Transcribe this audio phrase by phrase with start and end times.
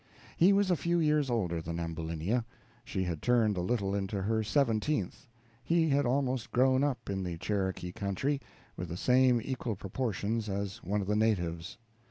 [0.35, 2.43] He was a few years older than Ambulinia:
[2.83, 5.27] she had turned a little into her seventeenth.
[5.63, 8.41] He had almost grown up in the Cherokee country,
[8.75, 11.77] with the same equal proportions as one of the natives.